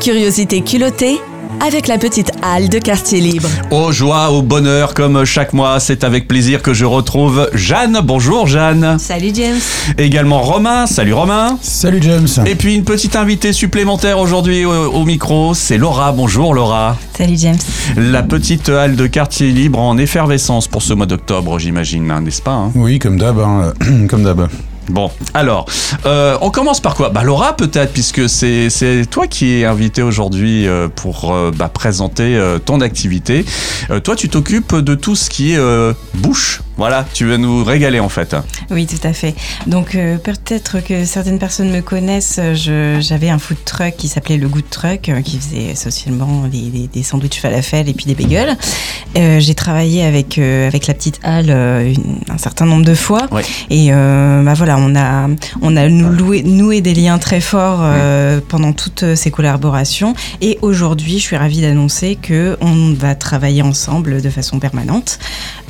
[0.00, 1.18] Curiosité culottée
[1.64, 3.48] avec la petite halle de quartier libre.
[3.70, 8.00] Au joie, au bonheur, comme chaque mois, c'est avec plaisir que je retrouve Jeanne.
[8.02, 8.98] Bonjour Jeanne.
[8.98, 9.58] Salut James.
[9.96, 10.86] Également Romain.
[10.86, 11.58] Salut Romain.
[11.62, 12.26] Salut James.
[12.44, 16.12] Et puis une petite invitée supplémentaire aujourd'hui au, au micro, c'est Laura.
[16.12, 16.96] Bonjour Laura.
[17.16, 17.58] Salut James.
[17.96, 22.42] La petite halle de quartier libre en effervescence pour ce mois d'octobre, j'imagine, hein, n'est-ce
[22.42, 22.72] pas hein?
[22.74, 23.72] Oui, comme d'hab, hein,
[24.08, 24.48] comme d'hab.
[24.88, 25.66] Bon, alors,
[26.04, 27.08] euh, on commence par quoi?
[27.08, 32.40] Bah Laura peut-être, puisque c'est toi qui es invitée aujourd'hui euh, pour euh, bah, présenter
[32.64, 33.44] ton activité.
[34.02, 36.63] Toi, tu t'occupes de tout ce qui est bouche.
[36.76, 38.34] Voilà, tu vas nous régaler en fait.
[38.70, 39.34] Oui, tout à fait.
[39.66, 42.40] Donc euh, peut-être que certaines personnes me connaissent.
[43.00, 46.88] J'avais un food truck qui s'appelait le Good Truck, euh, qui faisait essentiellement des, des,
[46.88, 48.56] des sandwichs falafel et puis des bagels.
[49.16, 53.28] Euh, J'ai travaillé avec avec la petite halle une- un certain nombre de fois.
[53.30, 53.42] Ouais.
[53.70, 55.28] Et bah voilà, on a
[55.62, 57.84] on a nou- loué- noué des liens très forts
[58.48, 60.14] pendant toutes ces collaborations.
[60.40, 65.18] Et aujourd'hui, je suis ravie d'annoncer que on va travailler ensemble de façon permanente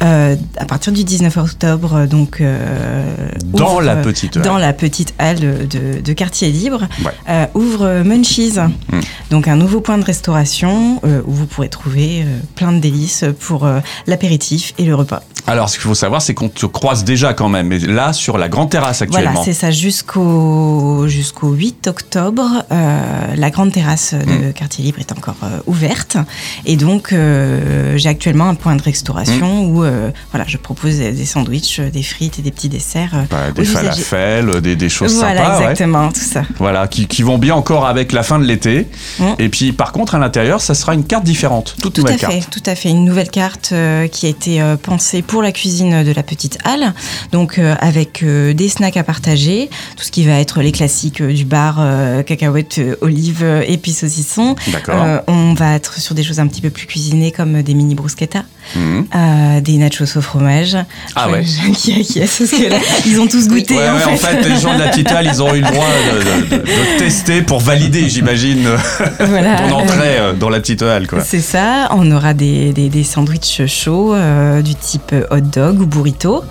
[0.01, 2.07] à partir du 19 octobre.
[2.07, 3.05] Donc euh,
[3.53, 4.43] Dans ouvre, la petite halle.
[4.43, 7.13] dans la petite halle de, de quartier libre, Ouais.
[7.29, 9.01] euh, ouvre Munchies, Mm.
[9.31, 13.67] donc un nouveau point de restauration euh, où vous pourrez trouver plein de délices pour
[14.07, 15.23] l'apéritif et le repas.
[15.47, 18.39] Alors, ce qu'il faut savoir, c'est qu'on te croise déjà quand même, mais là, sur
[18.39, 19.33] la grande terrasse actuellement.
[19.33, 22.65] Voilà, c'est ça jusqu'au jusqu'au 8 octobre.
[22.71, 26.17] euh, la grande terrasse de quartier libre est encore euh, ouverte
[26.65, 31.13] et donc euh, j'ai actuellement un point de restauration où euh, voilà, je propose des
[31.13, 33.11] des sandwichs, des frites et des petits desserts.
[33.15, 35.57] euh, Bah, des falafels, des, des choses Voilà, sympas.
[35.59, 35.63] ouais.
[35.63, 36.43] exactement, tout ça.
[36.59, 38.87] Voilà, qui, qui vont bien encore avec la fin de l'été.
[39.19, 39.25] Mm.
[39.39, 42.31] Et puis, par contre, à l'intérieur, ça sera une carte différente, toute Tout nouvelle à
[42.31, 42.91] fait, tout à fait.
[42.91, 46.59] Une nouvelle carte euh, qui a été euh, pensée pour la cuisine de la petite
[46.65, 46.93] halle,
[47.33, 51.21] donc euh, avec euh, des snacks à partager, tout ce qui va être les classiques
[51.21, 54.55] euh, du bar, euh, cacahuètes, euh, olives euh, puis saucissons.
[54.73, 55.03] D'accord.
[55.03, 57.95] Euh, on va être sur des choses un petit peu plus cuisinées comme des mini
[57.95, 58.45] bruschetta,
[58.77, 59.07] Mhm.
[59.15, 60.74] euh, des nachos au fromage.
[61.17, 61.45] Ah ouais.
[61.77, 62.77] qui acquiesce parce que là,
[63.07, 64.11] ils ont tous goûté Ouais, en, ouais, fait.
[64.13, 66.57] en fait, les gens de la petite halle, ils ont eu le droit de, de-
[66.57, 68.69] de- de tester pour valider, j'imagine,
[69.21, 69.57] Voilà.
[69.57, 70.61] ton entrée euh, dans la.
[71.07, 71.21] Quoi.
[71.25, 75.87] C'est ça, on aura des, des, des sandwichs chauds euh, du type hot dog ou
[75.87, 76.43] burrito,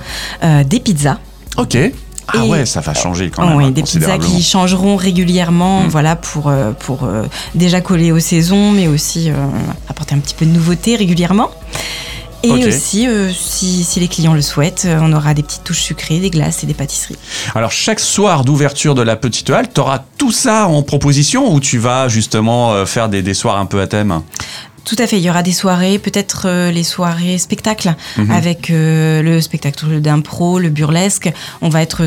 [0.44, 1.18] euh, des pizzas.
[1.58, 1.78] Ok.
[2.28, 3.58] Ah Et- ouais, ça va changer quand même.
[3.58, 5.88] oui, hein, des pizzas qui changeront régulièrement, Mm.
[5.90, 7.08] voilà, pour, euh, pour
[7.56, 9.30] déjà coller aux saisons, mais aussi
[9.90, 11.50] apporter un petit peu de nouveauté régulièrement.
[12.44, 15.82] Et aussi, euh, si, si les clients le souhaitent, euh, on aura des petites touches
[15.82, 17.16] sucrées, des glaces et des pâtisseries.
[17.56, 21.60] Alors, chaque soir d'ouverture de la petite halle, tu auras tout ça en proposition ou
[21.62, 24.22] tu vas justement euh, faire des, des soirs un peu à thème?
[24.86, 28.32] Tout à fait, il y aura des soirées, peut-être euh, les soirées spectacles, Mhm.
[28.32, 31.32] avec euh, le spectacle d'impro, le burlesque.
[31.62, 32.06] On va être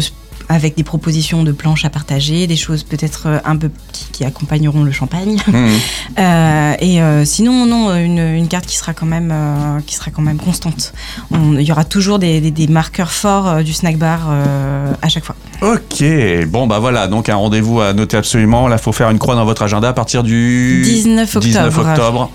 [0.49, 4.25] avec des propositions de planches à partager, des choses peut-être euh, un peu qui, qui
[4.25, 5.37] accompagneront le champagne.
[5.47, 5.71] Mhm.
[6.19, 10.11] Euh, et euh, sinon, non, une, une carte qui sera quand même, euh, qui sera
[10.11, 10.93] quand même constante.
[11.31, 14.29] On- Il y aura toujours des, des- des marqueurs forts du snack bar
[15.03, 15.35] à chaque fois.
[15.63, 16.03] Ok,
[16.49, 18.69] bon bah voilà, donc un rendez-vous à noter absolument.
[18.69, 21.45] Là, faut faire une croix dans votre agenda à partir du 19 octobre.
[21.45, 22.31] 19 octobre.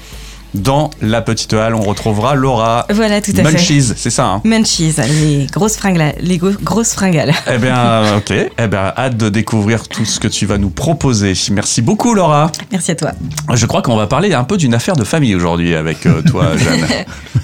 [0.53, 3.43] Dans la petite halle, on retrouvera Laura Voilà, tout à fait.
[3.43, 6.15] Munchies, c'est ça hein Munchies, les grosses fringales.
[6.19, 7.33] Les grosses fringales.
[7.51, 8.31] Eh bien, ok.
[8.31, 11.33] Eh bien, hâte de découvrir tout ce que tu vas nous proposer.
[11.51, 12.51] Merci beaucoup, Laura.
[12.71, 13.11] Merci à toi.
[13.53, 16.51] Je crois qu'on va parler un peu d'une affaire de famille aujourd'hui avec euh, toi,
[16.57, 16.85] Jeanne.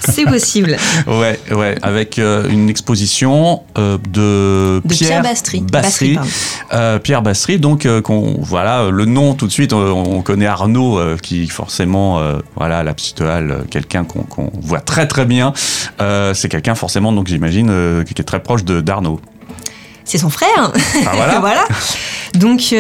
[0.10, 0.78] C'est possible.
[1.08, 5.62] Ouais, ouais, avec euh, une exposition euh, de, De Pierre Bastry.
[5.62, 6.32] Bastry, Bastry.
[6.74, 9.74] Euh, Pierre Bastry, donc qu'on voilà le nom tout de suite.
[9.74, 12.22] On, on connaît Arnaud, qui forcément,
[12.56, 15.54] voilà, la petite halle, euh, quelqu'un qu'on voit très très bien.
[16.02, 19.22] Euh, C'est quelqu'un forcément, donc j'imagine, euh, qui est très proche de d'Arnaud.
[20.04, 20.74] C'est son frère.
[21.06, 21.66] Ah, voilà.
[22.34, 22.74] Donc,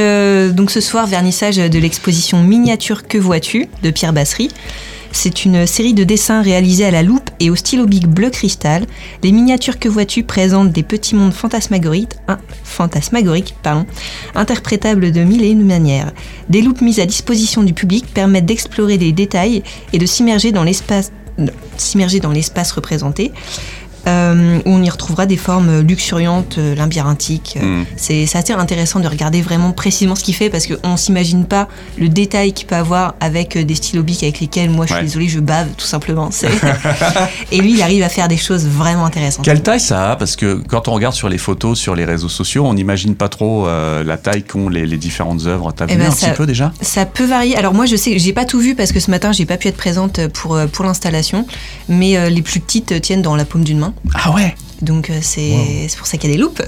[0.55, 4.49] donc ce soir, vernissage de l'exposition Miniature Que vois-tu de Pierre Bassery.
[5.11, 8.85] C'est une série de dessins réalisés à la loupe et au stylo bic bleu cristal.
[9.23, 13.85] Les miniatures que vois-tu présentent des petits mondes fantasmagoriques, hein, fantasmagoriques pardon,
[14.35, 16.11] interprétables de mille et une manières.
[16.49, 19.63] Des loupes mises à disposition du public permettent d'explorer des détails
[19.93, 21.11] et de s'immerger dans l'espace
[22.71, 23.31] représenté.
[24.07, 27.57] Euh, où on y retrouvera des formes luxuriantes, euh, labyrinthiques.
[27.61, 27.83] Mm.
[27.95, 31.67] C'est c'est assez intéressant de regarder vraiment précisément ce qu'il fait parce qu'on s'imagine pas
[31.99, 34.99] le détail qu'il peut avoir avec euh, des stylos bics avec lesquels moi je Ouais.
[34.99, 36.29] suis désolée, je bave tout simplement.
[37.51, 39.45] Et lui, il arrive à faire des choses vraiment intéressantes.
[39.45, 40.15] Quelle taille ça a?
[40.15, 43.29] Parce que quand on regarde sur les photos, sur les réseaux sociaux, on n'imagine pas
[43.29, 45.71] trop euh, la taille qu'ont les, les différentes œuvres.
[45.71, 46.71] T'as Eh vu ben, un ça- petit peu déjà?
[46.81, 47.55] Ça peut varier.
[47.57, 49.67] Alors moi, je sais, j'ai pas tout vu parce que ce matin, j'ai pas pu
[49.67, 51.45] être présente pour euh, pour l'installation,
[51.89, 53.93] mais euh, les plus petites euh, tiennent dans la paume d'une main.
[54.13, 56.61] Ah ouais Donc euh, c'est pour ça qu'il y a des loupes.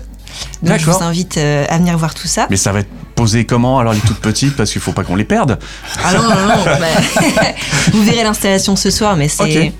[0.63, 2.47] Donc je vous invite euh, à venir voir tout ça.
[2.49, 4.55] Mais ça va être poser comment alors les toutes petites?
[4.55, 5.59] Parce qu'il faut pas qu'on les perde.
[6.03, 6.63] Ah non, non, non.
[6.65, 7.51] bah,
[7.93, 9.73] vous verrez l'installation ce soir, mais c'est.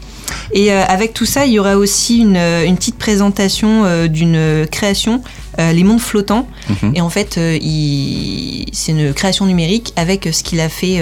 [0.52, 4.68] Et euh, avec tout ça, il y aura aussi une, une petite présentation euh, d'une
[4.72, 5.22] création,
[5.60, 6.48] euh, Les Mondes Flottants.
[6.84, 6.94] Mhm.
[6.96, 11.02] Et en fait, il- c'est une création numérique avec ce qu'il a fait.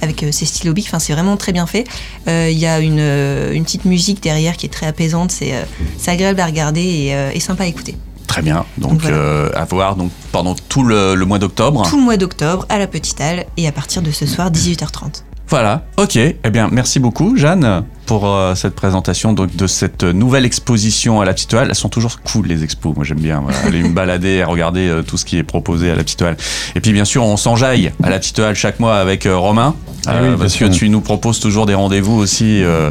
[0.00, 1.84] Euh, avec euh, ses stylos bic, enfin c'est vraiment très bien fait.
[2.28, 5.54] Euh, Il y a une, euh, une petite musique derrière qui est très apaisante, c'est
[5.54, 5.62] euh,
[6.06, 7.96] agréable à regarder et, euh, et sympa à écouter.
[8.26, 8.64] Très bien.
[8.78, 9.16] Donc Donc voilà.
[9.16, 11.86] euh, à voir donc pendant tout le, le mois d'octobre.
[11.88, 15.22] Tout le mois d'octobre à la Petite Halle et à partir de ce soir 18h30.
[15.48, 15.84] Voilà.
[15.96, 16.16] Ok.
[16.16, 21.24] Eh bien merci beaucoup Jeanne pour euh, cette présentation donc, de cette nouvelle exposition à
[21.24, 21.68] la Petite Halle.
[21.68, 22.94] Elles sont toujours cool les expos.
[22.94, 25.90] Moi j'aime bien voilà, aller me balader et regarder euh, tout ce qui est proposé
[25.90, 26.36] à la Petite Halle.
[26.74, 29.74] Et puis bien sûr on s'enjaille à la Petite Halle chaque mois avec euh, Romain.
[30.06, 32.90] Ah oui, bien parce que tu nous proposes toujours des rendez-vous aussi euh,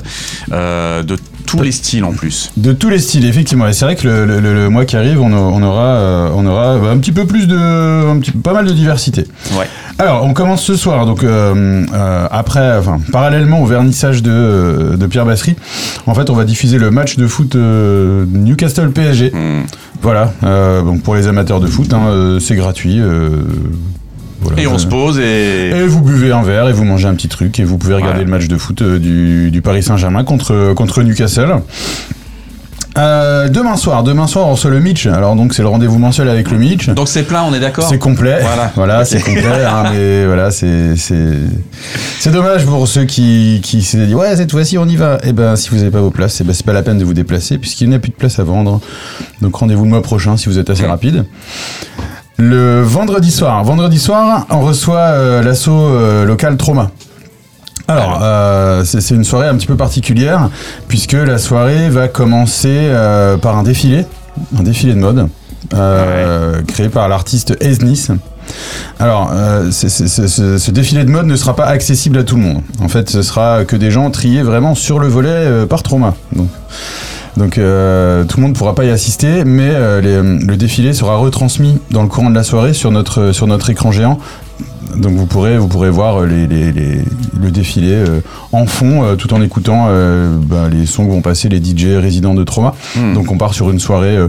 [0.52, 1.18] euh, de
[1.58, 2.52] tous les styles en plus.
[2.58, 3.68] De tous les styles, effectivement.
[3.68, 5.86] Et c'est vrai que le, le- le- le mois qui arrive, on, a- on aura,
[5.96, 9.26] euh, on aura un petit peu plus de, un petit, pas mal de diversité.
[9.58, 9.68] Ouais.
[10.00, 11.06] Alors, on commence ce soir.
[11.06, 15.56] Donc, euh, euh, après, enfin, parallèlement au vernissage de, de Pierre Bassery,
[16.08, 19.32] en fait, on va diffuser le match de foot Newcastle PSG.
[19.34, 19.64] Hmm.
[20.02, 20.34] Voilà.
[20.84, 23.00] Donc, pour les amateurs de foot, hein, c'est gratuit.
[24.44, 24.62] Voilà.
[24.62, 25.70] Et on se pose et.
[25.70, 28.20] Et vous buvez un verre et vous mangez un petit truc et vous pouvez regarder
[28.20, 28.26] Ouais.
[28.26, 31.56] le match de foot euh, du, du Paris Saint-Germain contre, contre Newcastle.
[32.96, 35.08] Euh, demain soir, demain soir, on reçoit le Mitch.
[35.08, 36.90] Alors donc c'est le rendez-vous mensuel avec le Mitch.
[36.90, 38.38] Donc c'est plein, on est d'accord C'est complet.
[38.42, 38.72] Voilà.
[38.76, 39.66] Voilà, c'est complet.
[39.68, 41.16] hein, mais voilà, c'est c'est
[42.20, 45.18] c'est dommage pour ceux qui qui s'est dit ouais cette fois-ci on y va.
[45.24, 47.04] Et ben si vous n'avez pas vos places, eh ben, c'est pas la peine de
[47.04, 48.80] vous déplacer puisqu'il n'y a plus de place à vendre.
[49.42, 51.26] Donc rendez-vous le mois prochain si vous êtes assez rapide.
[52.46, 56.92] Le vendredi soir, vendredi soir, on reçoit euh, l'assaut euh, local Trauma.
[57.88, 60.50] Alors, euh, c'est c'est une soirée un petit peu particulière
[60.90, 64.06] puisque la soirée va commencer euh, par un défilé,
[64.60, 65.30] un défilé de mode
[65.74, 68.10] euh, créé par l'artiste Esnis.
[69.00, 72.24] Alors, euh, c'est- c'est- c'est- ce, ce défilé de mode ne sera pas accessible à
[72.26, 72.62] tout le monde.
[72.82, 76.14] En fait, ce sera que des gens triés vraiment sur le volet euh, par trauma.
[76.36, 76.50] Donc,
[77.38, 80.94] donc euh, tout le monde ne pourra pas y assister, mais euh, les- le défilé
[80.94, 84.20] sera retransmis dans le courant de la soirée sur notre, sur notre écran géant.
[84.96, 87.02] Donc vous pourrez, vous pourrez voir les, les- les-
[87.42, 88.20] le défilé euh,
[88.52, 91.98] en fond euh, tout en écoutant euh, bah, les sons que vont passer les DJ
[92.00, 92.76] résidents de Trauma.
[92.96, 93.14] Hmm.
[93.16, 94.28] Donc on part sur une soirée euh,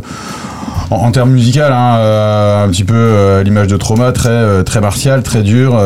[0.90, 4.30] en, en termes musical, hein, euh, un petit peu euh, à l'image de Trauma, très,
[4.30, 5.76] euh, très martial, très dur.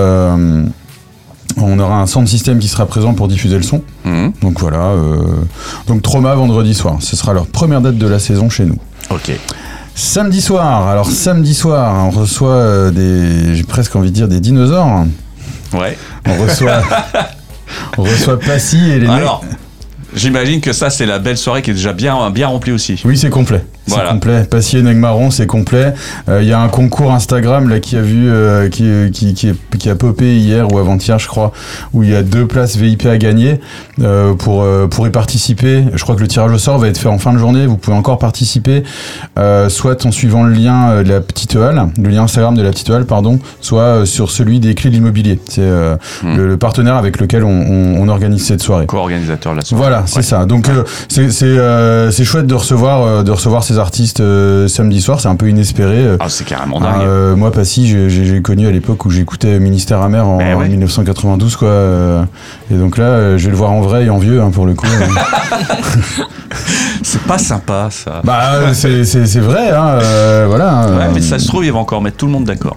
[1.63, 3.83] On aura un sound system qui sera présent pour diffuser le son.
[4.05, 4.29] Hmm.
[4.43, 4.79] Donc voilà.
[4.79, 5.19] euh,
[5.87, 6.97] donc Trauma vendredi soir.
[7.01, 8.79] Ce sera leur première date de la saison chez nous.
[9.11, 9.33] Ok.
[9.95, 10.87] Samedi soir.
[10.89, 15.05] Alors samedi soir, on reçoit euh, des, j'ai presque envie de dire des dinosaures.
[15.73, 15.99] Ouais.
[16.27, 16.83] On reçoit,
[17.99, 19.09] on reçoit Passy et les.
[19.09, 19.45] Alors,
[20.15, 23.01] j'imagine que ça, c'est la belle soirée qui est déjà bien, bien remplie aussi.
[23.05, 23.65] Oui, c'est complet.
[23.89, 24.11] C'est Voilà.
[24.11, 24.45] complet.
[24.45, 25.93] Passy et Negmaron, c'est complet.
[26.29, 29.49] Euh, Il y a un concours Instagram là qui a vu, euh, qui, qui, qui,
[29.49, 31.53] est- qui a popé hier ou avant-hier, je crois,
[31.93, 33.61] où il y a deux places VIP à gagner
[34.01, 35.85] euh, pour euh, pour y participer.
[35.95, 37.67] Je crois que le tirage au sort va être fait en fin de journée.
[37.67, 38.83] Vous pouvez encore participer,
[39.39, 42.63] euh, soit en suivant le lien euh, de la petite halle, le lien Instagram de
[42.63, 45.39] la petite halle, pardon, soit euh, sur celui des clés de l'immobilier.
[45.49, 46.37] C'est euh, Hmm.
[46.37, 48.87] le, le partenaire avec lequel on, on, on organise cette soirée.
[48.87, 49.83] Co-organisateur de la soirée.
[49.83, 50.23] Voilà, c'est Ouais.
[50.23, 50.45] ça.
[50.47, 54.69] Donc euh, c'est c'est euh, c'est chouette de recevoir euh, de recevoir ces artistes euh,
[54.69, 55.21] samedi soir.
[55.21, 55.99] C'est un peu inespéré.
[55.99, 56.17] euh.
[56.21, 57.03] Ah, c'est carrément dingue.
[57.03, 60.53] Euh, moi, Passy, j'ai- connu à l'époque où j'écoutais Ministère amer en, ouais.
[60.55, 61.69] en 1992, quoi.
[62.71, 64.75] et donc là, je vais le voir en vrai et en vieux, hein, pour le
[64.75, 64.87] coup.
[64.87, 66.23] euh.
[67.03, 68.21] C'est pas sympa, ça.
[68.25, 69.99] bah, c'est vrai, hein,
[70.47, 70.87] voilà.
[70.87, 72.77] Ouais, euh, mais ça se trouve, il va encore mettre tout le monde d'accord.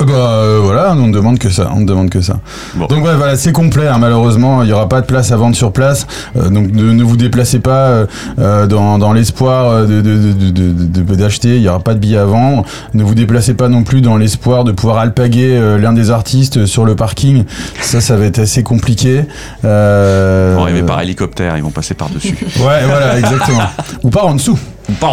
[0.00, 2.40] Bah euh, voilà, on ne demande que ça, on ne demande que ça.
[2.74, 2.86] Bon.
[2.86, 3.86] Donc ouais, voilà, c'est complet.
[3.86, 6.06] hein, malheureusement, il n'y aura pas de place à vendre sur place.
[6.36, 8.06] Euh, donc ne, ne vous déplacez pas euh,
[8.38, 11.56] euh, dans, dans l'espoir euh, de- de- de- de- de- de- d'acheter.
[11.56, 12.64] Il n'y aura pas de billets à vendre.
[12.94, 16.64] Ne vous déplacez pas non plus dans l'espoir de pouvoir alpaguer euh, l'un des artistes
[16.66, 17.44] sur le parking.
[17.80, 19.24] Ça, ça va être assez compliqué.
[19.64, 22.36] Euh, Ils vont arriver par hélicoptère, ils vont passer par-dessus.
[22.60, 23.62] Ouais, voilà, exactement.
[24.02, 24.58] Ou par en dessous.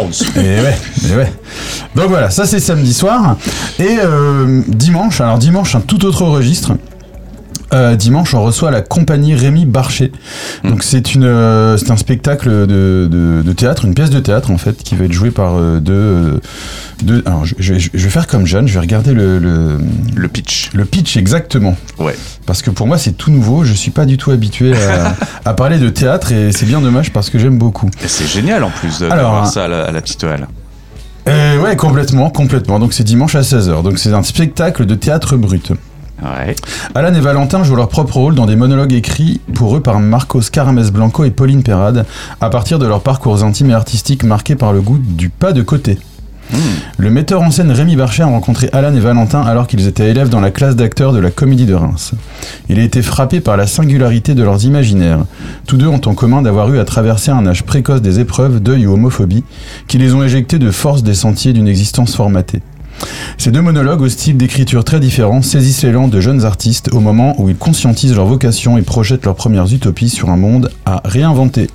[0.08, 0.26] Dessous.
[0.36, 0.78] Et ouais,
[1.10, 1.34] et ouais.
[1.96, 3.38] Donc voilà, ça c'est samedi soir.
[3.80, 6.74] Et euh, dimanche, alors dimanche, un tout autre registre.
[7.74, 10.12] Euh, dimanche, on reçoit la compagnie Rémi Barcher.
[10.64, 14.52] Donc c'est une, euh, c'est un spectacle de, de, de théâtre, une pièce de théâtre
[14.52, 16.40] en fait, qui va être jouée par euh, deux,
[17.04, 17.24] deux.
[17.26, 19.78] Alors je, je vais- je vais faire comme Jeanne, je vais regarder le, le,
[20.16, 20.70] Le pitch.
[20.74, 21.76] le pitch exactement.
[22.00, 22.16] Ouais.
[22.46, 25.14] Parce que pour moi c'est tout nouveau, je suis pas du tout habitué à,
[25.50, 27.90] à parler de théâtre et c'est bien dommage parce que j'aime beaucoup.
[28.02, 30.48] Et c'est génial en plus d'avoir ça à la, à la petite halle.
[31.28, 32.80] Euh, ouais, complètement, complètement.
[32.80, 33.84] Donc c'est dimanche à 16h.
[33.84, 35.74] Donc c'est un spectacle de théâtre brut.
[36.22, 36.56] Ouais.
[36.96, 40.42] Alan et Valentin jouent leur propre rôle dans des monologues écrits pour eux par Marcos
[40.52, 42.06] Carames Blanco et Pauline Perrade,
[42.42, 45.62] à partir de leurs parcours intimes et artistiques marqués par le goût du pas de
[45.62, 46.00] côté.
[46.98, 50.30] Le metteur en scène Rémi Barcher a rencontré Alan et Valentin alors qu'ils étaient élèves
[50.30, 52.14] dans la classe d'acteurs de la Comédie de Reims.
[52.70, 55.26] Il a été frappé par la singularité de leurs imaginaires.
[55.68, 58.88] Tous deux ont en commun d'avoir eu à traverser un âge précoce des épreuves, deuil
[58.88, 59.44] ou homophobie,
[59.88, 62.62] qui les ont éjectés de force des sentiers d'une existence formatée.
[63.38, 67.36] Ces deux monologues au style d'écriture très différent saisissent l'élan de jeunes artistes au moment
[67.40, 71.70] où ils conscientisent leur vocation et projettent leurs premières utopies sur un monde à réinventer.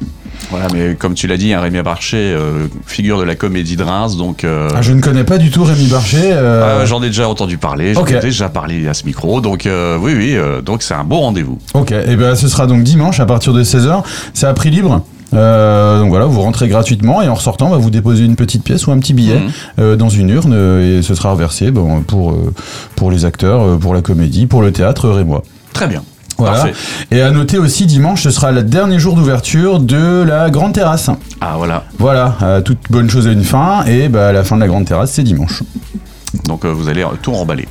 [0.51, 3.85] Voilà, mais comme tu l'as dit, un Rémi Barcher, euh, figure de la comédie de
[3.85, 4.43] Reims, donc.
[4.43, 6.19] euh, Ah, je ne connais pas du tout Rémi Barcher.
[6.33, 9.67] euh, ah, J'en ai déjà entendu parler, j'en ai déjà parlé à ce micro, donc
[9.67, 11.59] euh, oui, oui, donc c'est un beau rendez-vous.
[11.75, 14.03] Ok, et ben ce sera donc dimanche à partir de 16h.
[14.35, 15.05] C'est à prix libre?
[15.35, 18.87] Euh, donc voilà, vous rentrez gratuitement et en ressortant, bah, vous déposez une petite pièce
[18.87, 19.51] ou un petit billet Mhm.
[19.79, 22.37] euh, dans une urne euh, et ce sera reversé bon, pour,
[22.97, 25.43] pour les acteurs, pour la comédie, pour le théâtre rémois.
[25.73, 26.03] Très bien.
[26.39, 26.57] Voilà.
[26.57, 26.75] Parfait.
[27.11, 31.11] Et à noter aussi, dimanche, ce sera le dernier jour d'ouverture de la Grande Terrasse.
[31.41, 34.61] Ah voilà, Voilà, euh, toute bonne chose a une fin et bah, la fin de
[34.63, 35.63] la Grande Terrasse, c'est dimanche.
[36.49, 37.69] donc euh, vous allez tout remballer.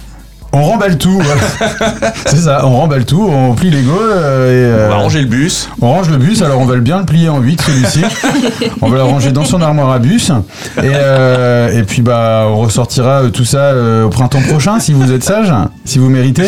[0.53, 2.11] On remballe tout, voilà.
[2.25, 4.13] c'est ça, on remballe tout, on plie les gaules et...
[4.13, 5.69] On va euh, ranger le bus.
[5.81, 8.03] On range le bus, alors on va le bien le plier en 8 celui-ci.
[8.81, 10.29] on va le ranger dans son armoire à bus.
[10.29, 14.91] Et, euh, et puis bah on ressortira euh, tout ça euh, au printemps prochain si
[14.91, 15.53] vous êtes sage,
[15.85, 16.47] si vous méritez.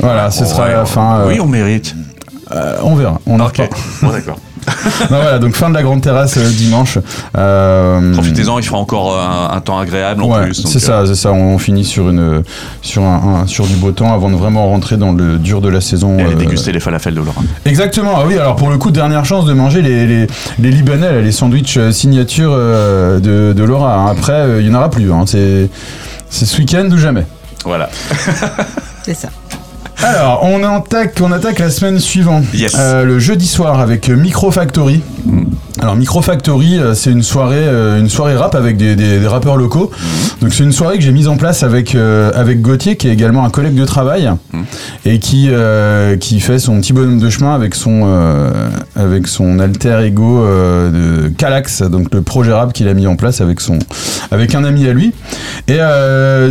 [0.00, 1.20] Voilà, ce sera Ouais, la fin.
[1.20, 1.94] euh, Oui, on mérite.
[2.52, 3.18] euh, on verra.
[3.26, 3.48] On en
[4.12, 4.38] d'accord.
[4.66, 6.98] Non, voilà, donc fin de la grande terrasse euh, dimanche.
[7.36, 10.54] Euh, Profitez-en, il fera encore euh, un, un temps agréable en Ouais, plus.
[10.66, 11.32] c'est euh, ça, c'est ça.
[11.32, 12.42] On finit sur une
[12.82, 15.68] sur un, un- sur du beau temps avant de vraiment rentrer dans le dur de
[15.68, 16.18] la saison.
[16.18, 17.42] Et aller euh, déguster les falafels de Laura.
[17.64, 20.26] Exactement, ah oui, alors pour le coup, dernière chance de manger les, les,
[20.58, 23.94] les Libanais, là, les sandwichs euh, signature euh, de, de Laura.
[23.96, 24.06] hein.
[24.10, 25.12] Après, euh, il n'y en aura plus.
[25.12, 25.24] hein.
[25.26, 25.68] C'est
[26.28, 27.24] c'est ce week-end ou jamais.
[27.64, 27.88] Voilà.
[29.04, 29.28] C'est ça.
[30.02, 32.44] Alors, on attaque, on attaque la semaine suivante.
[32.54, 32.76] Yes.
[32.78, 35.00] Euh, le jeudi soir avec Micro Factory.
[35.80, 39.26] Alors Micro Factory, euh, c'est une soirée, euh, une soirée rap avec des, des- des
[39.26, 39.90] rappeurs locaux.
[40.40, 43.12] Donc c'est une soirée que j'ai mise en place avec euh, avec Gauthier, qui est
[43.12, 44.30] également un collègue de travail
[45.04, 48.06] et qui euh, qui fait son petit bonhomme de chemin avec son
[48.94, 53.40] avec son alter ego de Calax, donc le projet rap qu'il a mis en place
[53.42, 53.78] avec son
[54.30, 55.12] avec un ami à lui.
[55.68, 55.78] Et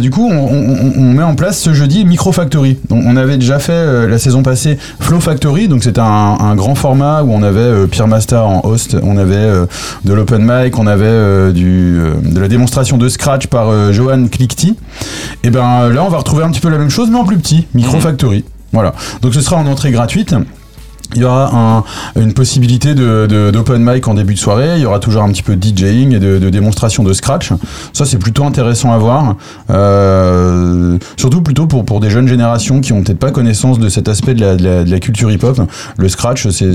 [0.01, 2.77] du coup, on, on- on met en place ce jeudi Micro Factory.
[2.89, 6.55] Donc, on avait déjà fait euh, la saison passée Flow Factory, donc c'était un, un
[6.55, 9.65] grand format où on avait euh, Pierre Master en host, on avait euh,
[10.03, 14.75] de l'open mic, on avait du, de la démonstration de scratch par Johan Clickty.
[15.43, 17.37] Et ben là, on va retrouver un petit peu la même chose, mais en plus
[17.37, 18.01] petit, Micro Mhm.
[18.01, 18.45] Factory.
[18.73, 18.93] Voilà.
[19.21, 20.35] Donc ce sera en entrée gratuite.
[21.13, 21.83] Il y aura un-
[22.19, 24.73] une possibilité de, de- d'open mic en début de soirée.
[24.77, 27.51] Il y aura toujours un petit peu de DJing et de, de démonstration de scratch.
[27.93, 29.35] Ça, c'est plutôt intéressant à voir.
[29.69, 34.07] Euh, surtout plutôt pour, pour des jeunes générations qui ont peut-être pas connaissance de cet
[34.07, 35.59] aspect de la, de la- de la culture hip-hop.
[35.97, 36.73] Le scratch, c'est,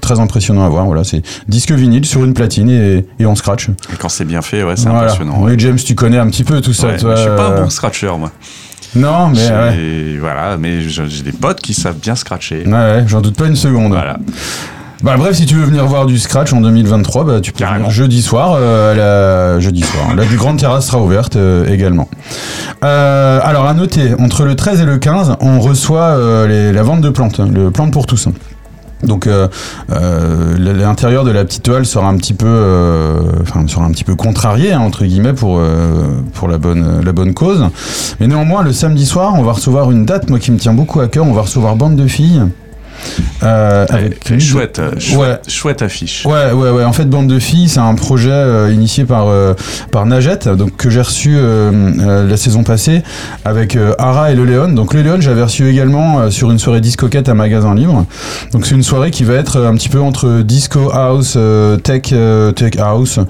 [0.00, 0.84] très impressionnant à voir.
[0.86, 3.68] Voilà, c'est disque vinyle sur une platine et, et on scratch.
[3.92, 5.04] Et quand c'est bien fait, ouais, c'est Voilà.
[5.04, 5.38] impressionnant.
[5.42, 6.88] Oui, James, tu connais un petit peu tout ça.
[6.88, 8.30] Ouais, toi, je suis pas un bon scratcher, moi.
[8.94, 10.16] Non, mais ouais.
[10.20, 12.64] Voilà, mais j'ai des potes qui savent bien scratcher.
[12.66, 13.92] Ouais, ouais, j'en doute pas une seconde.
[13.92, 14.18] Voilà.
[15.02, 17.80] Bah bref, si tu veux venir voir du scratch en 2023, bah, tu peux Carrément.
[17.80, 18.54] venir jeudi soir.
[18.58, 18.94] euh, à
[19.54, 19.60] la...
[19.60, 20.14] Jeudi soir.
[20.16, 22.08] La grande terrasse sera ouverte euh, également.
[22.82, 26.16] Euh, alors à noter, entre le 13 et le 15, on reçoit
[26.48, 28.28] les- la vente de plantes, hein, le plante pour tous.
[29.02, 29.48] Donc euh,
[29.92, 34.14] euh, l'intérieur de la petite toile sera un petit peu, euh, sera un petit peu
[34.14, 35.60] contrarié hein, entre guillemets pour
[36.32, 37.66] pour la bonne la bonne cause.
[38.20, 41.00] Mais néanmoins, le samedi soir, on va recevoir une date moi qui me tient beaucoup
[41.00, 41.26] à cœur.
[41.26, 42.42] On va recevoir bande de filles.
[43.42, 45.38] Euh, avec Une chouette, euh, chouette, Ouais.
[45.50, 46.24] chouette affiche.
[46.26, 46.84] Ouais, ouais, ouais.
[46.84, 49.54] En fait, Bande de filles, c'est un projet euh, initié par euh,
[49.92, 53.02] par Najette, donc que j'ai reçu la saison passée
[53.44, 54.68] avec Ara et le Léon.
[54.72, 58.06] Donc le Léon, j'avais reçu également sur une soirée discoquette à magasin libre.
[58.52, 61.38] Donc c'est une soirée qui va être un petit peu entre disco house,
[61.82, 62.12] tech,
[62.54, 63.20] tech house,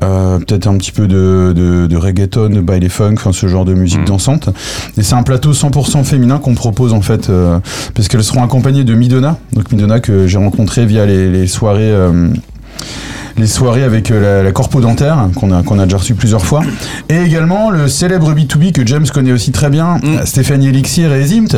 [0.00, 3.74] peut-être un petit peu de, de, de reggaeton, de baile funk, enfin ce genre de
[3.74, 4.06] musique Mhm.
[4.06, 4.48] dansante.
[4.96, 7.30] Et c'est un plateau 100% féminin qu'on propose en fait,
[7.94, 8.94] parce qu'elles seront accompagnées de
[9.30, 9.38] Midona.
[9.52, 11.90] Donc Midona que j'ai rencontré via les, les soirées.
[11.90, 12.28] euh,
[13.38, 16.44] les soirées avec euh, la, la corpo dentaire qu'on a qu'on a déjà reçu plusieurs
[16.44, 16.60] fois
[17.08, 20.26] et également le célèbre B2B que James connaît aussi très bien Mm.
[20.26, 21.56] Stéphanie Elixir et Zimt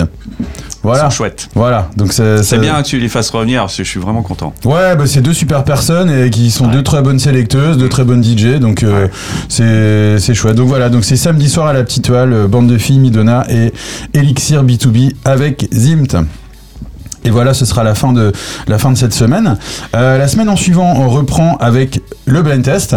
[0.84, 1.48] voilà Ils sont chouettes.
[1.56, 4.22] voilà donc c'est C'est bien que tu les fasses revenir parce que je suis vraiment
[4.22, 4.52] content.
[4.64, 6.72] Ouais, bah c'est deux super personnes et qui sont Ouais.
[6.74, 9.08] deux très bonnes sélecteuses, deux très bonnes DJ, donc euh,
[9.48, 10.54] c'est c'est chouette.
[10.54, 13.72] Donc voilà, donc c'est samedi soir à la petite toile, bande de filles, Midona et
[14.12, 16.16] Elixir B2B avec Zimt.
[17.24, 18.32] Et voilà, ce sera la fin de
[18.68, 19.56] la fin de cette semaine.
[19.94, 22.96] Euh, la semaine en suivant, on reprend avec le blind test.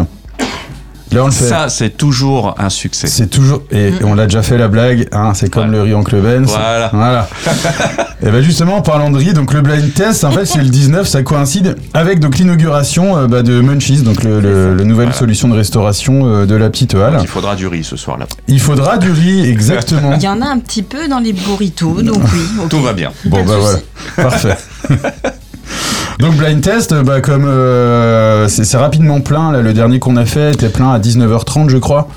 [1.12, 1.46] Là, on le fait.
[1.46, 3.08] Ça, c'est toujours un succès.
[3.08, 5.08] C'est toujours et on l'a déjà fait la blague.
[5.12, 6.50] Hein, c'est comme le riz en Benz.
[6.50, 6.90] Voilà.
[6.94, 7.30] Voilà.
[8.22, 10.70] et ben justement, en parlant de riz, donc le blind test, en fait, c'est le
[10.70, 15.08] 19, ça coïncide avec donc l'inauguration euh, bah, de Munchies, donc le, le- la nouvelle
[15.08, 15.14] Voilà.
[15.20, 17.20] solution de restauration euh, de la petite halle.
[17.22, 18.26] Il faudra du riz ce soir-là.
[18.48, 20.14] Il faudra du riz, exactement.
[20.16, 22.68] Il y en a un petit peu dans les burritos, donc oui.
[22.70, 23.12] Tout va bien.
[23.26, 23.80] Bon, de bah voilà.
[24.18, 24.58] Parfait.
[26.20, 30.54] Donc blind test, bah, comme euh, c'est rapidement plein, là, le dernier qu'on a fait
[30.54, 32.08] était plein à 19h30 je crois.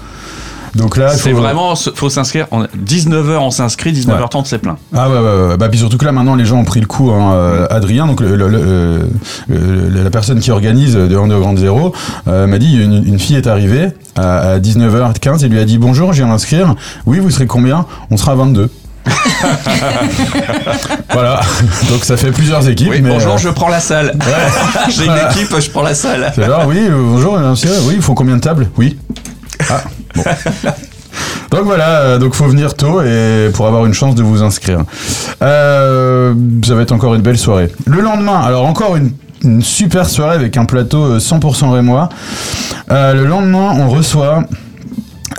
[0.76, 2.46] Donc là, il C'est faut- vraiment, faut s'inscrire.
[2.52, 4.76] En 19h, on s'inscrit, 19h30, c'est plein.
[4.94, 5.56] Ah ouais, ouais, ouais.
[5.56, 7.10] Bah, puis surtout que là maintenant les gens ont pris le coup.
[7.10, 7.32] Hein.
[7.32, 9.02] Euh, Adrien, donc le, le- le- euh,
[9.48, 11.92] le- la personne qui organise de Underground Zero,
[12.28, 15.76] euh, m'a dit une, une fille est arrivée à, à 19h15 et lui a dit
[15.78, 16.76] bonjour, je viens m'inscrire.
[17.04, 17.84] Oui, vous serez combien?
[18.12, 18.70] On sera 22.
[21.12, 21.40] voilà,
[21.90, 22.88] donc ça fait plusieurs équipes.
[22.90, 24.12] Oui, mais, bonjour, euh, je prends la salle.
[24.88, 25.30] J'ai une Voilà.
[25.32, 26.32] équipe, je prends la salle.
[26.34, 27.70] C'est genre, oui, euh, bonjour, monsieur.
[27.86, 28.68] Oui, il faut combien de tables?
[28.76, 28.98] Oui.
[29.68, 29.82] Ah,
[30.14, 30.22] bon.
[31.50, 34.84] Donc voilà, euh, donc faut venir tôt et pour avoir une chance de vous inscrire.
[35.42, 36.32] Euh,
[36.64, 37.72] ça va être encore une belle soirée.
[37.86, 39.10] Le lendemain, alors encore une,
[39.42, 42.08] une super soirée avec un plateau euh, 100% rémois.
[42.92, 44.44] Euh, le lendemain, on reçoit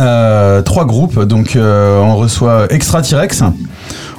[0.01, 1.20] euh, trois groupes.
[1.20, 3.43] Donc euh, on reçoit Extra T-Rex,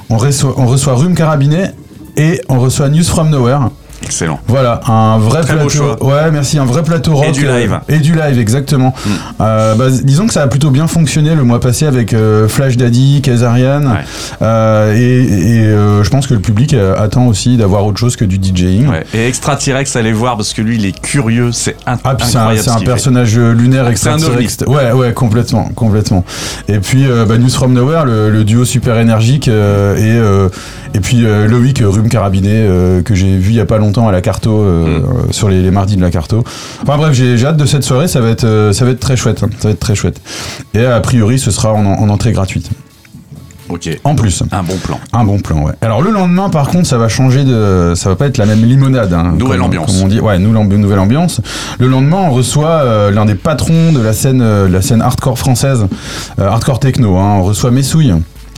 [0.09, 1.73] on reçoit, on Carabinet
[2.17, 3.69] et on reçoit News from Nowhere.
[4.03, 4.39] Excellent.
[4.47, 5.69] Voilà, un vrai Très beau plateau.
[5.97, 6.03] choix.
[6.03, 7.27] Ouais, merci, un vrai plateau rock.
[7.29, 7.79] Et du euh, live.
[7.89, 8.93] et du live, exactement.
[9.05, 9.09] Mm.
[9.41, 12.77] Euh, bah, disons que ça a plutôt bien fonctionné le mois passé avec euh, Flash
[12.77, 13.81] Daddy, Kazarian.
[13.83, 13.97] Ouais.
[14.41, 18.15] Euh, et et, euh, je pense que le public euh, attend aussi d'avoir autre chose
[18.15, 18.87] que du DJing.
[18.87, 19.03] Ouais.
[19.13, 22.37] Et Extra T-Rex, allez voir parce que lui, il est curieux, c'est Ah, puis c'est
[22.37, 22.63] un, incroyable.
[22.63, 24.67] c'est ce un personnage euh, lunaire un extraterrestre.
[24.67, 26.25] Ouais, ouais, complètement, complètement.
[26.67, 30.49] Et puis euh, bah, News from Nowhere, le, le duo super énergique, euh, et euh,
[30.95, 33.77] et puis euh, Loïc euh, Rhume Carabinet euh, que j'ai vu il y a pas
[33.77, 35.31] longtemps à la Carto euh, Mm.
[35.33, 36.43] sur les, les mardis de la Carto.
[36.81, 39.15] Enfin bref, j'ai hâte de cette soirée, ça va être euh, ça va être très
[39.15, 39.49] chouette, hein.
[39.59, 40.19] ça va être très chouette.
[40.73, 42.69] Et a priori, ce sera en, en entrée gratuite.
[43.69, 43.89] Ok.
[44.03, 44.43] En plus.
[44.51, 44.99] Un bon plan.
[45.13, 45.71] Un bon plan, ouais.
[45.81, 48.63] Alors le lendemain, par contre, ça va changer de, ça va pas être la même
[48.63, 49.13] limonade.
[49.13, 49.85] hein, Nouvelle comme- ambiance.
[49.93, 51.39] Comme on dit, ouais, nouvelle ambiance.
[51.79, 55.01] Le lendemain, on reçoit euh, l'un des patrons de la scène, euh, de la scène
[55.01, 55.87] hardcore française,
[56.39, 57.15] euh, hardcore techno.
[57.17, 58.13] Hein, on reçoit Messouille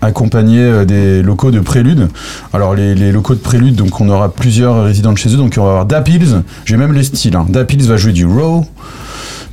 [0.06, 2.08] accompagné euh, des locaux de Prélude.
[2.54, 5.54] Alors les, les locaux de Prélude, donc on aura plusieurs résidents de chez eux, donc
[5.58, 7.36] on va avoir Dapils, j'ai même les styles.
[7.36, 7.46] Hein.
[7.50, 8.66] Dapils va jouer du raw,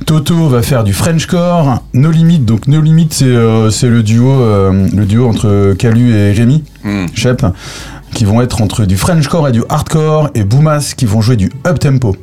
[0.05, 4.87] Toto va faire du Frenchcore, No Limit, donc No Limit c'est euh, le duo euh,
[4.95, 6.63] le duo entre Calu et Rémi.
[6.83, 7.05] Hmm.
[7.13, 7.45] Shep,
[8.13, 11.51] qui vont être entre du Frenchcore et du hardcore, et Boomas qui vont jouer du
[11.65, 12.15] up tempo.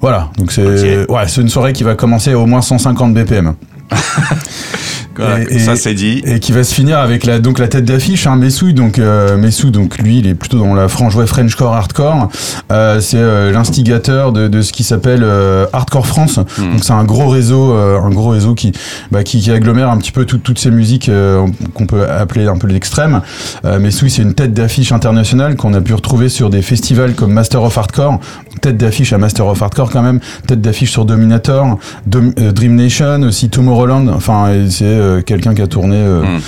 [0.00, 1.10] Voilà, donc c'est Ok.
[1.10, 3.54] ouais, c'est une soirée qui va commencer à au moins 150 BPM
[5.20, 6.22] Voilà, Et- ça c'est dit.
[6.24, 9.36] et qui va se finir avec la donc la tête d'affiche hein, Messou donc euh,
[9.36, 12.28] Messou donc lui il est plutôt dans la frange ouais, Frenchcore hardcore.
[12.72, 16.38] Euh, c'est euh, l'instigateur de, de ce qui s'appelle euh, Hardcore France.
[16.58, 16.72] Hmm.
[16.72, 18.72] donc c'est un gros réseau euh, un gros réseau qui
[19.10, 22.46] bah, qui, qui agglomère un petit peu tout- toutes ces musiques euh, qu'on peut appeler
[22.46, 23.20] un peu l'extrême.
[23.64, 27.32] Euh, Messou c'est une tête d'affiche internationale qu'on a pu retrouver sur des festivals comme
[27.32, 28.20] Master of Hardcore.
[28.60, 30.20] Tête d'affiche à Master of Hardcore quand même.
[30.46, 34.08] Tête d'affiche sur Dominator Dom- Dream Nation aussi Tomorrowland.
[34.14, 36.40] Enfin c'est euh, quelqu'un qui a tourné euh, Hmm.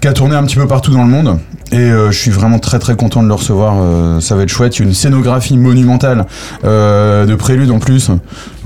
[0.00, 1.38] qui a tourné un petit peu partout dans le monde.
[1.72, 3.74] Et euh, je suis vraiment très très content de le recevoir.
[3.78, 4.76] euh, ça va être chouette.
[4.78, 6.26] Il y a une scénographie monumentale
[6.64, 8.10] euh, de prélude en plus.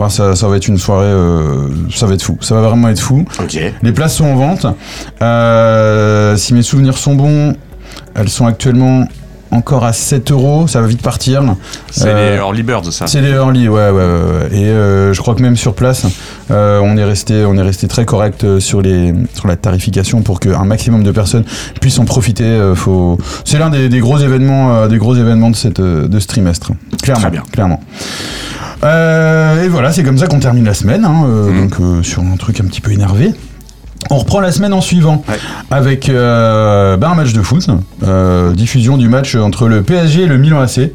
[0.09, 1.05] Ça, ça va être une soirée.
[1.07, 2.39] euh, ça va être fou.
[2.41, 3.25] Ça va vraiment être fou.
[3.83, 4.67] Les places sont en vente.
[5.23, 7.55] Euh, si mes souvenirs sont bons,
[8.15, 9.07] elles sont actuellement
[9.55, 10.67] encore à 7 euros.
[10.69, 11.43] Ça va vite partir.
[11.91, 13.07] C'est Euh, les early birds, ça.
[13.07, 14.49] c'est les early, ouais, ouais, ouais.
[14.53, 16.05] Et euh, je crois que même sur place,
[16.51, 20.23] euh, on est resté, on est resté très correct euh, sur les, sur la tarification
[20.23, 21.45] pour qu'un maximum de personnes
[21.81, 22.45] puissent en profiter.
[22.45, 26.09] euh, faut, c'est l'un des, des gros événements, euh, des gros événements de cette, euh,
[26.09, 26.73] de ce trimestre.
[27.03, 27.43] Clairement, Très bien.
[27.53, 27.81] clairement.
[28.83, 31.61] Euh, et voilà, c'est comme ça qu'on termine la semaine, hein, euh, Mhm.
[31.63, 33.33] donc euh, sur un truc un petit peu énervé.
[34.11, 35.35] On reprend la semaine en suivant Ouais.
[35.71, 37.67] avec euh, ben, un match de foot,
[38.03, 40.91] euh, diffusion du match entre le PSG et le Milan AC.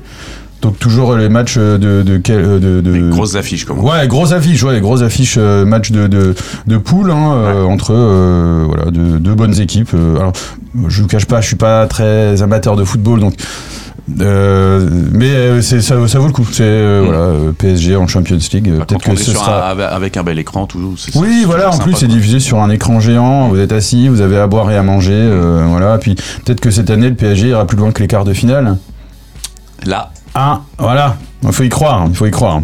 [0.62, 4.08] Donc toujours les matchs de de quel- euh, de, de, Des grosses affiches, comme Ouais,
[4.08, 6.36] grosse affiche, ouais, grosse affiche, euh, match de, de,
[6.68, 9.94] de poule hein, euh, entre euh, voilà, deux, bonnes équipes.
[10.18, 10.34] alors,
[10.90, 13.34] je vous cache pas, je suis pas très amateur de football, donc.
[14.22, 16.48] Euh, mais euh, ça, ça vaut le coup.
[16.52, 17.06] C'est euh, Mm.
[17.06, 18.72] voilà, PSG en Champions League.
[18.88, 19.72] Peut-être que ce sera.
[19.72, 20.68] un- avec un bel écran,
[20.98, 24.22] c'est- Oui, voilà, en plus c'est diffusé sur un écran géant, vous êtes assis, vous
[24.22, 27.50] avez à boire et à manger, euh, voilà, puis peut-être que cette année le PSG
[27.50, 28.78] ira plus loin que les quarts de finale.
[29.86, 32.62] Là, Ah, voilà, il faut y croire, il faut y croire.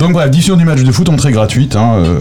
[0.00, 2.18] Donc bref, diffusion du match de foot entrée gratuite, hein, euh,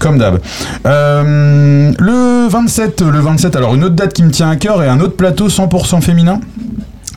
[0.00, 0.40] comme d'hab.
[0.84, 4.88] Euh, le 27, le 27, alors une autre date qui me tient à cœur et
[4.88, 6.40] un autre plateau 100% féminin.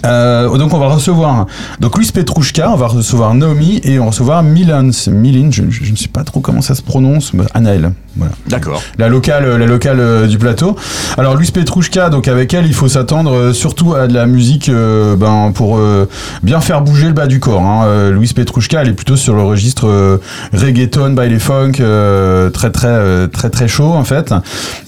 [0.05, 1.45] Euh, donc on va recevoir
[1.79, 5.91] donc Luis Petrouchka, on va recevoir Naomi et on va recevoir Milans, Milin, je, je
[5.91, 8.31] ne sais pas trop comment ça se prononce, mais Anaël, voilà.
[8.47, 8.81] D'accord.
[8.97, 10.75] La locale, la locale euh, du plateau.
[11.17, 14.69] Alors Luis Petrouchka, donc avec elle, il faut s'attendre euh, surtout à de la musique,
[14.69, 16.07] euh, ben pour euh,
[16.43, 17.62] bien faire bouger le bas du corps.
[17.62, 18.09] Hein.
[18.12, 20.19] Luis Petrouchka, elle est plutôt sur le registre
[20.53, 24.33] reggaeton, baile funk, euh, très très très très chaud en fait.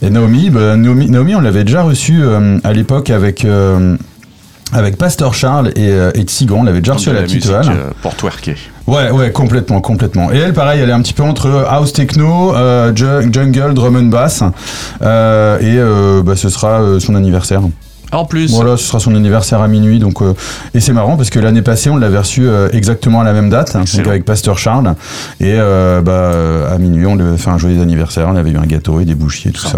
[0.01, 3.95] Et Naomi, ben, Naomi, Naomi, on l'avait déjà reçue euh, à l'époque avec euh,
[4.73, 7.45] avec Pasteur Charles et, euh, et Tsigan, on l'avait déjà reçu à la, la petite
[7.45, 8.55] musique euh, pour twerker.
[8.87, 10.31] Ouais, ouais, complètement, complètement.
[10.31, 13.95] Et elle, pareil, elle est un petit peu entre house techno, euh, ju- jungle, drum
[13.95, 14.43] and bass.
[15.01, 17.61] Euh, et euh, bah, ce sera euh, son anniversaire.
[18.13, 19.97] En plus, Voilà, ce sera son anniversaire à minuit.
[19.99, 20.33] Donc, euh,
[20.73, 23.49] et c'est marrant parce que l'année passée, on l'avait reçu euh, exactement à la même
[23.49, 24.95] date, donc avec Pasteur Charles.
[25.39, 28.27] Et euh, bah, euh, à minuit, on lui avait fait un joyeux anniversaire.
[28.29, 29.77] On avait eu un gâteau et des bougies et tout ça.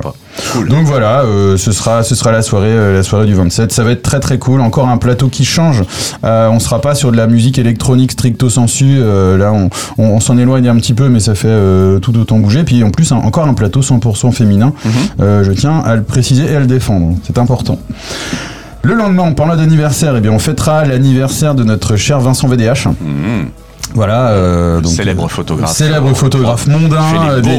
[0.52, 0.68] Cool.
[0.70, 3.72] Donc voilà, euh, ce sera ce sera la soirée euh, la soirée du 27.
[3.72, 4.62] Ça va être très très cool.
[4.62, 5.84] Encore un plateau qui change.
[6.24, 8.96] Euh, on sera pas sur de la musique électronique stricto sensu.
[8.98, 11.56] Euh, là, on, on, on s'en éloigne un petit peu, mais ça fait
[12.02, 12.64] tout autant bouger.
[12.64, 14.74] Puis en plus, un- encore un plateau 100% féminin.
[14.86, 15.44] Mhm.
[15.44, 17.16] Je tiens à le préciser et à le défendre.
[17.26, 17.78] C'est important.
[18.82, 22.88] Le lendemain, en parlant d'anniversaire, eh bien, on fêtera l'anniversaire de notre cher Vincent VDH.
[22.88, 23.46] Mmh.
[23.94, 25.72] Voilà, euh, donc, Célèbre euh, photographe.
[25.72, 27.50] Célèbre photographe mondain, Qui fait les des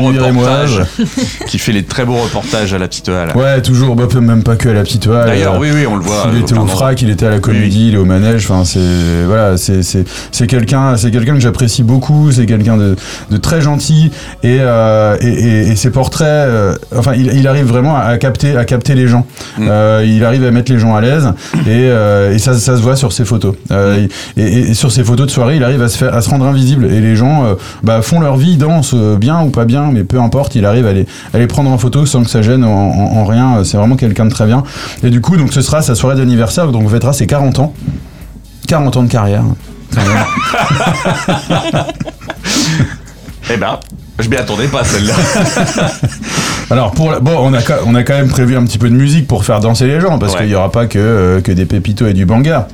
[1.48, 3.36] qui fait les très beaux reportages à la petite halle.
[3.36, 5.26] Ouais, toujours, bah, même pas que à la petite halle.
[5.26, 6.26] D'ailleurs, oui, oui, on le voit.
[6.32, 8.46] il euh, était au frac, il était à la comédie, il est au manège.
[8.50, 12.32] Enfin, c'est voilà, c'est c'est c'est quelqu'un, c'est quelqu'un que j'apprécie beaucoup.
[12.32, 12.96] C'est quelqu'un de,
[13.30, 14.10] de très gentil
[14.42, 16.26] et euh, et, et, et ses portraits.
[16.26, 19.26] euh, enfin, il, il arrive vraiment à, à capter à capter les gens.
[19.58, 19.66] Mm.
[19.68, 22.82] Euh, il arrive à mettre les gens à l'aise et, euh, et ça ça se
[22.82, 23.54] voit sur ses photos.
[23.70, 24.06] Euh,
[24.36, 26.46] et- et sur ses photos de soirée, il arrive à se faire à se rendre
[26.46, 29.90] invisible et les gens euh, bah, font leur vie, dansent euh, bien ou pas bien,
[29.92, 32.40] mais peu importe, il arrive à les à les prendre en photo sans que ça
[32.42, 33.62] gêne en, en- en rien.
[33.64, 34.62] C'est vraiment quelqu'un de très bien.
[35.02, 37.74] Et du coup, donc ce sera sa soirée d'anniversaire, donc on fêtera ses 40 ans.
[38.68, 39.42] 40 ans de carrière.
[43.52, 43.78] Eh ben,
[44.18, 45.12] je m'y attendais pas celle-là.
[46.70, 48.94] Alors pour la- bon, on a on a quand même prévu un petit peu de
[48.94, 50.40] musique pour faire danser les gens parce Ouais.
[50.40, 52.68] qu'il y aura pas que euh, que des pépitos et du banga.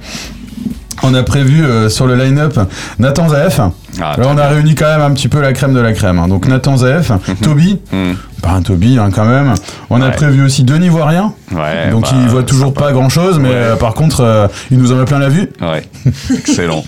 [1.02, 2.58] On a prévu euh, sur le line-up
[2.98, 3.60] Nathan Zaef.
[4.00, 6.18] Ah, Alors on a réuni quand même un petit peu la crème de la crème.
[6.18, 6.28] hein.
[6.28, 7.10] Donc Nathan Zaef,
[7.42, 8.12] Toby, Hmm.
[8.42, 9.54] pas un Toby hein, quand même.
[9.88, 10.12] On a Ouais.
[10.12, 11.32] prévu aussi Denis Voirien.
[11.52, 11.90] Ouais.
[11.90, 12.80] donc bah, il voit toujours sympa.
[12.86, 13.54] pas grand chose, mais Ouais.
[13.54, 15.48] euh, par contre euh, il nous en a plein la vue.
[15.60, 15.82] Ouais.
[16.36, 16.84] Excellent.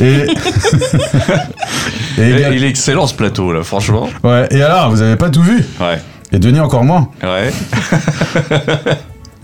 [0.00, 0.26] Et,
[2.18, 4.08] il est excellent ce plateau là, franchement.
[4.24, 4.46] ouais.
[4.50, 5.64] et alors vous avez pas tout vu?
[5.80, 6.00] Ouais.
[6.32, 7.08] Et Denis encore moins.
[7.22, 7.52] Ouais.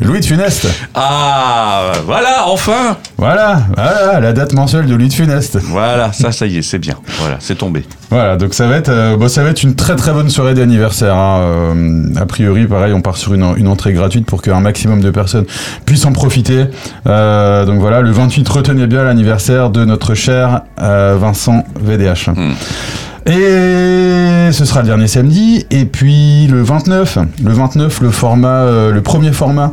[0.01, 0.67] Louis de Funeste.
[0.95, 2.97] Ah, voilà, enfin.
[3.19, 5.59] Voilà, voilà, la date mensuelle de Louis de Funeste.
[5.63, 6.95] Voilà, ça, ça y est, c'est bien.
[7.21, 7.85] Voilà, c'est tombé.
[8.09, 10.55] Voilà, donc ça va être, euh, bon, ça va être une très très bonne soirée
[10.55, 11.15] d'anniversaire.
[11.15, 11.41] hein.
[11.43, 15.11] Euh, a priori, pareil, on part sur une, une entrée gratuite pour qu'un maximum de
[15.11, 15.45] personnes
[15.85, 16.65] puissent en profiter.
[17.07, 22.31] Euh, donc voilà, le 28, retenez bien l'anniversaire de notre cher Vincent VDH.
[22.31, 22.53] Hmm.
[23.27, 25.67] Et ce sera le dernier samedi.
[25.71, 29.73] Et puis le 29, le 29, le format, euh, le premier format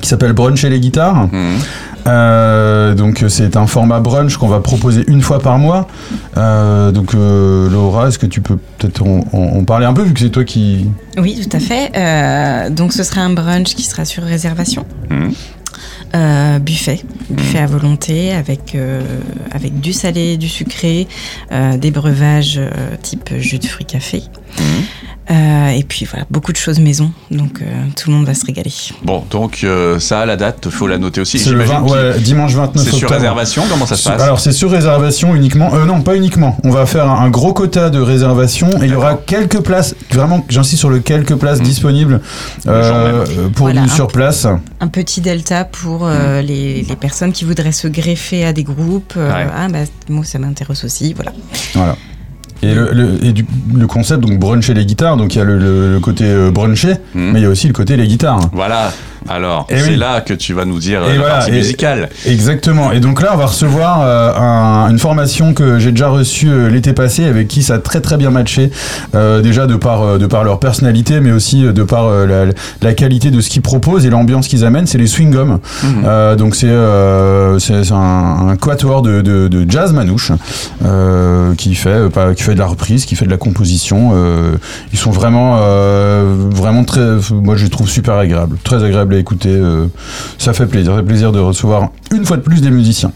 [0.00, 1.26] qui s'appelle Brunch et les guitares.
[1.32, 1.58] Mhm.
[2.06, 5.88] Euh, donc c'est un format brunch qu'on va proposer une fois par mois.
[6.36, 10.02] Euh, donc euh, Laura, est-ce que tu peux peut-être en, en- en parler un peu
[10.02, 10.86] vu que c'est toi qui...
[11.18, 11.90] Oui, tout à fait.
[11.96, 14.84] Euh, donc ce sera un brunch qui sera sur réservation.
[15.10, 15.32] Mhm.
[16.14, 19.02] Euh, buffet, buffet à volonté avec, euh,
[19.50, 21.08] avec du salé, du sucré,
[21.52, 22.70] euh, des breuvages euh,
[23.02, 24.22] type jus de fruits café.
[25.30, 27.64] Euh, et puis voilà, beaucoup de choses maison, donc euh,
[27.96, 28.70] tout le monde va se régaler.
[29.02, 31.40] Bon, donc euh, ça, la date, faut la noter aussi.
[31.40, 33.14] C'est le J'imagine 20 qu'il- ouais, dimanche 29 C'est sur octobre.
[33.14, 35.74] réservation Comment ça se Sur- passe Alors c'est sur réservation uniquement.
[35.74, 36.56] Euh, non, pas uniquement.
[36.62, 39.96] On va faire un, un gros quota de réservation et il y aura quelques places.
[40.12, 41.64] Vraiment, j'insiste sur le quelques places Mhm.
[41.64, 42.20] disponibles
[42.68, 44.46] euh, pour Voilà, un sur place.
[44.80, 49.14] Un petit delta pour euh, les, les personnes qui voudraient se greffer à des groupes.
[49.16, 49.46] Euh, Ouais.
[49.54, 51.32] Ah bah moi ça m'intéresse aussi, voilà.
[51.74, 51.96] Voilà.
[52.62, 55.44] Et, le, le- et du, le concept, donc bruncher les guitares, donc il y a
[55.44, 57.32] le, le- le côté euh, bruncher, Mhm.
[57.32, 58.40] mais il y a aussi le côté les guitares.
[58.52, 58.92] Voilà.
[59.28, 59.96] Alors, c'est oui.
[59.96, 62.08] là que tu vas nous dire Et euh, la voilà, partie musicale.
[62.26, 62.92] Exactement.
[62.92, 66.68] Et donc là, on va recevoir euh, un- une formation que j'ai déjà reçue euh,
[66.68, 68.70] l'été passé, avec qui ça a très très bien matché.
[69.14, 72.44] Euh, déjà de par de par leur personnalité, mais aussi de par la,
[72.82, 74.86] la qualité de ce qu'ils proposent et l'ambiance qu'ils amènent.
[74.86, 75.58] C'est les Swing Gum.
[75.82, 76.02] Mhm.
[76.06, 76.66] Euh, donc c'est
[77.58, 80.32] c'est un, un quatuor de, de, de jazz manouche
[81.56, 84.12] qui fait pas- qui fait de la reprise, qui fait de la composition.
[84.92, 85.56] ils sont vraiment
[86.50, 87.00] vraiment très,
[87.32, 89.50] moi je les trouve super agréables, très agréables à écouter.
[89.50, 89.86] euh,
[90.38, 93.12] ça fait plaisir, ça fait plaisir de recevoir une fois de plus des musiciens.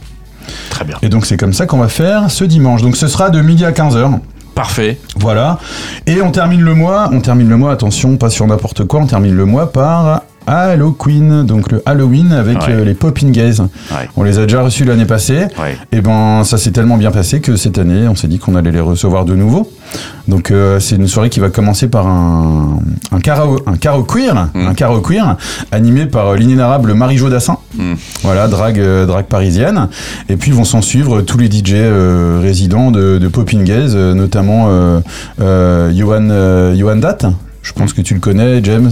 [0.70, 0.96] Très bien.
[1.02, 2.82] Et donc c'est comme ça qu'on va faire ce dimanche.
[2.82, 4.18] Donc ce sera de midi à 15h.
[4.54, 4.98] Parfait.
[5.16, 5.58] Voilà.
[6.06, 9.06] Et on termine le mois, on termine le mois, attention, pas sur n'importe quoi, on
[9.06, 12.72] termine le mois par Halloween, donc le Halloween avec Ouais.
[12.72, 13.60] euh, les Poppin Gays.
[13.60, 14.08] Ouais.
[14.16, 15.46] On les a déjà reçus l'année passée.
[15.58, 15.76] Ouais.
[15.92, 18.72] Et ben ça s'est tellement bien passé que cette année on s'est dit qu'on allait
[18.72, 19.70] les recevoir de nouveau.
[20.28, 22.78] Donc euh, c'est une soirée qui va commencer par un
[23.12, 24.66] un un queer, Mm.
[24.68, 25.36] un queer
[25.72, 27.58] animé par euh, l'inénarrable Marie-Jo Dassin.
[27.76, 27.94] Mm.
[28.22, 29.88] Voilà, drague drague parisienne
[30.28, 34.68] et puis vont s'en suivre tous les DJ euh, résidents de, de Poppin Gaze, notamment
[35.38, 37.18] Johan Johan Dat.
[37.62, 38.90] Je pense que tu le connais, James.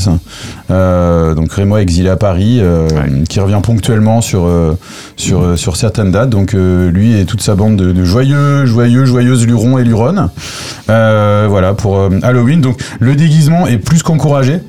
[0.71, 3.23] Euh, donc Rémois exilé à Paris, euh, Ouais.
[3.29, 4.77] qui revient ponctuellement sur euh,
[5.17, 6.31] sur sur certaines dates.
[6.31, 10.29] Donc lui et toute sa bande de, de joyeux, joyeux, joyeuses lurons et luronnes.
[10.87, 12.61] Voilà pour Halloween.
[12.61, 14.61] Donc le déguisement est plus qu'encouragé.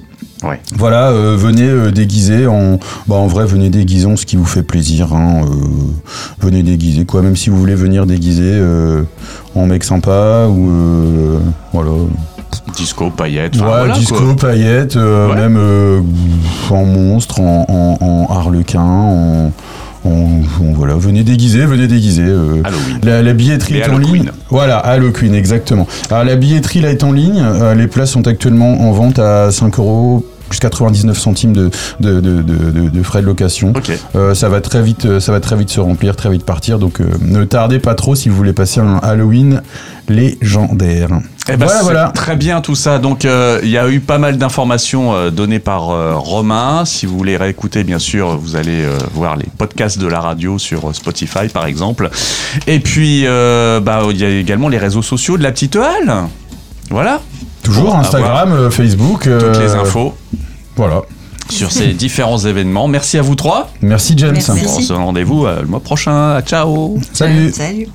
[0.42, 0.62] Ouais.
[0.78, 4.46] Voilà, euh, venez euh, déguiser en, bah, en vrai, venez déguiser en ce qui vous
[4.46, 5.14] fait plaisir.
[5.14, 5.54] Hein, euh,
[6.40, 8.58] venez déguiser quoi, même si vous voulez venir déguiser
[9.56, 10.72] en mec sympa ou
[11.74, 11.92] voilà.
[12.76, 13.56] Disco, paillettes.
[13.58, 15.36] Ouais, voilà, disco, paillettes, euh, Ouais.
[15.36, 16.02] même euh,
[16.70, 19.52] en monstre, en, en, en harlequin, en,
[20.76, 22.24] voilà, venez déguiser, venez déguiser.
[22.26, 23.00] euh, Halloween.
[23.04, 24.32] la, la billetterie est en ligne.
[24.50, 25.88] Voilà, Halloween, exactement.
[26.10, 27.42] Alors la billetterie là est en ligne.
[27.44, 33.04] euh, les places sont actuellement en vente à 5 euros plus 99 centimes de, de,
[33.04, 33.74] frais de location.
[34.16, 36.80] Euh, ça va très vite, euh, ça va très vite se remplir, très vite partir.
[36.80, 39.62] Donc euh, ne tardez pas trop si vous voulez passer un Halloween
[40.10, 41.10] légendaire.
[41.48, 42.12] Eh ben, voilà, voilà.
[42.14, 43.00] Très bien tout ça.
[43.00, 46.86] Donc euh, il y a eu pas mal d'informations euh, données par euh, Romain.
[46.86, 50.94] Si vous voulez réécouter, bien sûr, vous allez voir les podcasts de la radio sur
[50.94, 52.10] Spotify, par exemple.
[52.68, 56.28] Et puis bah il y a également les réseaux sociaux de la petite halle.
[56.90, 57.22] Voilà.
[57.64, 59.24] Toujours Instagram, euh, Facebook.
[59.24, 60.14] Toutes les euh, infos
[60.76, 61.02] Voilà.
[61.50, 62.88] sur ces différents événements.
[62.88, 63.70] Merci à vous trois.
[63.82, 64.34] Merci James.
[64.34, 64.66] Merci.
[64.68, 66.42] On se rendez-vous euh, le mois prochain.
[66.42, 66.98] Ciao.
[67.14, 67.52] Salut.
[67.52, 67.88] Salut.